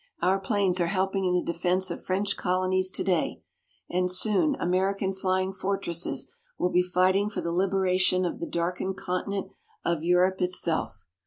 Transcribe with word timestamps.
Our 0.19 0.39
planes 0.39 0.81
are 0.81 0.87
helping 0.87 1.25
in 1.25 1.35
the 1.35 1.43
defense 1.43 1.91
of 1.91 2.03
French 2.03 2.35
colonies 2.35 2.89
today, 2.89 3.43
and 3.87 4.11
soon 4.11 4.55
American 4.59 5.13
Flying 5.13 5.53
Fortresses 5.53 6.33
will 6.57 6.71
be 6.71 6.81
fighting 6.81 7.29
for 7.29 7.41
the 7.41 7.51
liberation 7.51 8.25
of 8.25 8.39
the 8.39 8.47
darkened 8.47 8.97
continent 8.97 9.51
of 9.85 10.03
Europe 10.03 10.41
itself. 10.41 11.05